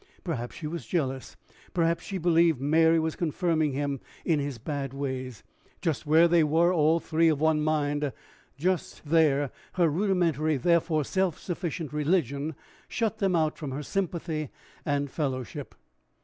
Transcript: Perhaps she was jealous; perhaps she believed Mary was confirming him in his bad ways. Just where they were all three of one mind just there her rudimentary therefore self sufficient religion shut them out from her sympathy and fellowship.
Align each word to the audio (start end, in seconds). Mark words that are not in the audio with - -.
Perhaps 0.23 0.55
she 0.55 0.65
was 0.65 0.87
jealous; 0.87 1.35
perhaps 1.75 2.03
she 2.03 2.17
believed 2.17 2.59
Mary 2.59 2.99
was 2.99 3.15
confirming 3.15 3.73
him 3.73 3.99
in 4.25 4.39
his 4.39 4.57
bad 4.57 4.95
ways. 4.95 5.43
Just 5.79 6.07
where 6.07 6.27
they 6.27 6.43
were 6.43 6.73
all 6.73 6.99
three 6.99 7.27
of 7.29 7.39
one 7.39 7.61
mind 7.61 8.11
just 8.57 9.05
there 9.05 9.51
her 9.73 9.89
rudimentary 9.89 10.57
therefore 10.57 11.03
self 11.03 11.37
sufficient 11.37 11.93
religion 11.93 12.55
shut 12.87 13.19
them 13.19 13.35
out 13.35 13.59
from 13.59 13.69
her 13.69 13.83
sympathy 13.83 14.49
and 14.87 15.11
fellowship. 15.11 15.75